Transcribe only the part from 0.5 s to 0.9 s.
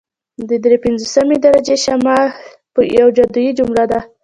دري